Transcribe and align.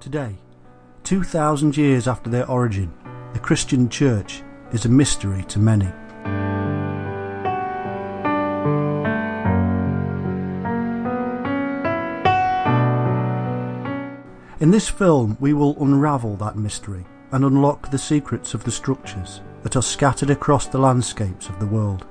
Today, 0.00 0.36
2,000 1.04 1.76
years 1.76 2.06
after 2.06 2.30
their 2.30 2.48
origin, 2.48 2.92
the 3.32 3.38
Christian 3.38 3.88
Church 3.88 4.42
is 4.72 4.84
a 4.84 4.88
mystery 4.88 5.42
to 5.44 5.58
many. 5.58 5.90
In 14.60 14.70
this 14.70 14.88
film, 14.88 15.36
we 15.40 15.54
will 15.54 15.76
unravel 15.82 16.36
that 16.36 16.56
mystery 16.56 17.04
and 17.32 17.44
unlock 17.44 17.90
the 17.90 17.98
secrets 17.98 18.54
of 18.54 18.64
the 18.64 18.70
structures 18.70 19.40
that 19.62 19.76
are 19.76 19.82
scattered 19.82 20.30
across 20.30 20.66
the 20.66 20.78
landscapes 20.78 21.48
of 21.48 21.58
the 21.58 21.66
world. 21.66 22.06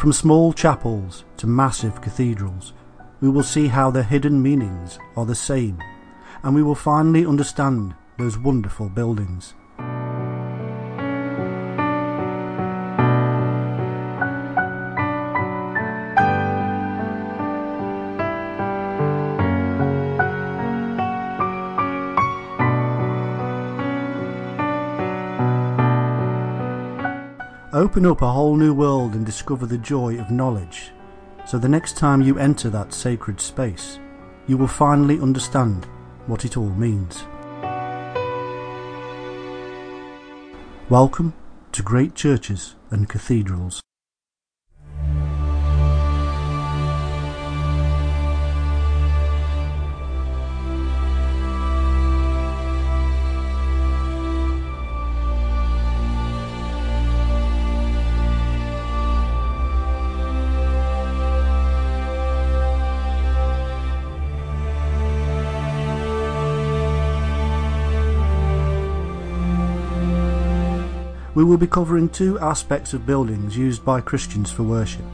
From 0.00 0.14
small 0.14 0.54
chapels 0.54 1.26
to 1.36 1.46
massive 1.46 2.00
cathedrals, 2.00 2.72
we 3.20 3.28
will 3.28 3.42
see 3.42 3.66
how 3.66 3.90
their 3.90 4.02
hidden 4.02 4.40
meanings 4.40 4.98
are 5.14 5.26
the 5.26 5.34
same, 5.34 5.76
and 6.42 6.54
we 6.54 6.62
will 6.62 6.74
finally 6.74 7.26
understand 7.26 7.94
those 8.16 8.38
wonderful 8.38 8.88
buildings. 8.88 9.52
Open 27.80 28.04
up 28.04 28.20
a 28.20 28.30
whole 28.30 28.56
new 28.56 28.74
world 28.74 29.14
and 29.14 29.24
discover 29.24 29.64
the 29.64 29.78
joy 29.78 30.20
of 30.20 30.30
knowledge. 30.30 30.90
So 31.46 31.56
the 31.56 31.66
next 31.66 31.96
time 31.96 32.20
you 32.20 32.38
enter 32.38 32.68
that 32.68 32.92
sacred 32.92 33.40
space, 33.40 33.98
you 34.46 34.58
will 34.58 34.68
finally 34.68 35.18
understand 35.18 35.86
what 36.26 36.44
it 36.44 36.58
all 36.58 36.68
means. 36.68 37.24
Welcome 40.90 41.32
to 41.72 41.82
Great 41.82 42.14
Churches 42.14 42.74
and 42.90 43.08
Cathedrals. 43.08 43.80
We 71.32 71.44
will 71.44 71.58
be 71.58 71.68
covering 71.68 72.08
two 72.08 72.40
aspects 72.40 72.92
of 72.92 73.06
buildings 73.06 73.56
used 73.56 73.84
by 73.84 74.00
Christians 74.00 74.50
for 74.50 74.64
worship 74.64 75.04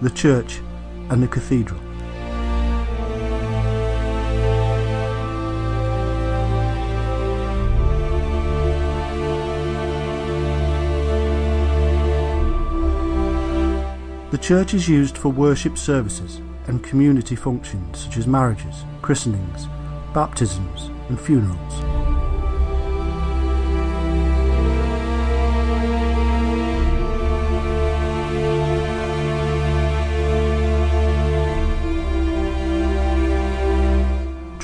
the 0.00 0.10
church 0.10 0.60
and 1.10 1.22
the 1.22 1.26
cathedral. 1.26 1.80
The 14.30 14.38
church 14.38 14.74
is 14.74 14.88
used 14.88 15.16
for 15.18 15.30
worship 15.30 15.78
services 15.78 16.40
and 16.66 16.84
community 16.84 17.34
functions 17.34 18.04
such 18.04 18.18
as 18.18 18.26
marriages, 18.26 18.84
christenings, 19.02 19.66
baptisms, 20.12 20.90
and 21.08 21.18
funerals. 21.18 21.95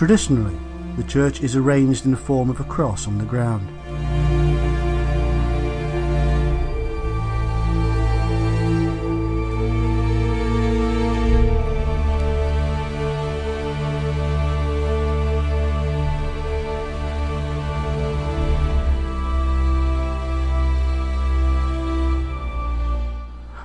Traditionally, 0.03 0.57
the 0.97 1.05
church 1.05 1.43
is 1.43 1.55
arranged 1.55 2.07
in 2.07 2.11
the 2.11 2.17
form 2.17 2.51
of 2.51 2.59
a 2.59 2.65
cross 2.65 3.07
on 3.07 3.19
the 3.19 3.25
ground. 3.25 3.69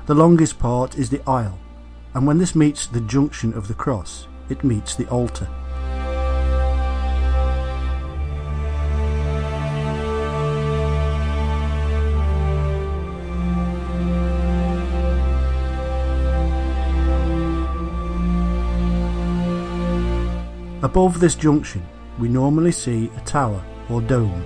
The 0.05 0.13
longest 0.13 0.59
part 0.59 0.99
is 0.99 1.09
the 1.09 1.27
aisle, 1.27 1.57
and 2.13 2.27
when 2.27 2.37
this 2.37 2.53
meets 2.53 2.85
the 2.85 3.01
junction 3.01 3.55
of 3.55 3.67
the 3.67 3.73
cross, 3.73 4.27
it 4.49 4.63
meets 4.63 4.93
the 4.93 5.07
altar. 5.09 5.49
Above 20.87 21.19
this 21.19 21.35
junction, 21.35 21.85
we 22.17 22.29
normally 22.29 22.71
see 22.71 23.11
a 23.17 23.19
tower 23.25 23.61
or 23.89 23.99
dome. 23.99 24.41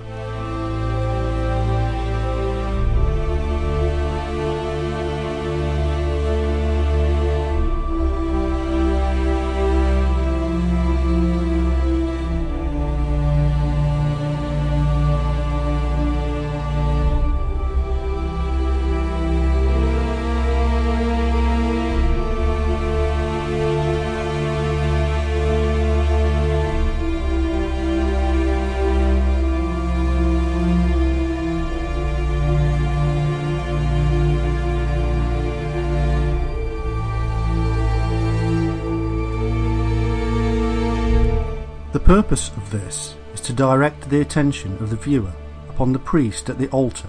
Purpose 42.20 42.50
of 42.58 42.70
this 42.70 43.14
is 43.32 43.40
to 43.40 43.54
direct 43.54 44.10
the 44.10 44.20
attention 44.20 44.74
of 44.82 44.90
the 44.90 44.96
viewer 44.96 45.32
upon 45.70 45.94
the 45.94 45.98
priest 45.98 46.50
at 46.50 46.58
the 46.58 46.68
altar, 46.68 47.08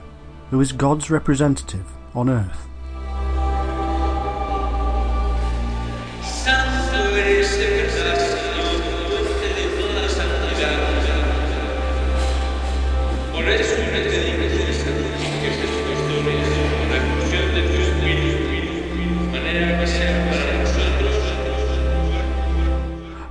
who 0.49 0.61
is 0.61 0.71
God's 0.71 1.11
representative 1.11 1.85
on 2.15 2.29
earth. 2.29 2.69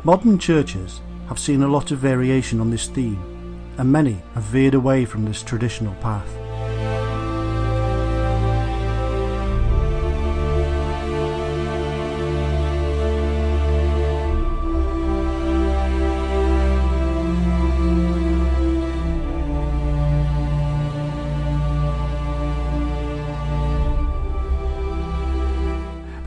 Modern 0.04 0.38
churches 0.38 1.00
have 1.32 1.38
seen 1.38 1.62
a 1.62 1.66
lot 1.66 1.90
of 1.90 1.98
variation 1.98 2.60
on 2.60 2.70
this 2.70 2.88
theme, 2.88 3.18
and 3.78 3.90
many 3.90 4.20
have 4.34 4.42
veered 4.42 4.74
away 4.74 5.06
from 5.06 5.24
this 5.24 5.42
traditional 5.42 5.94
path. 5.94 6.28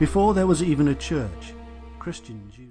Before 0.00 0.34
there 0.34 0.48
was 0.48 0.64
even 0.64 0.88
a 0.88 0.96
church, 0.96 1.54
Christians 2.00 2.58
used 2.58 2.66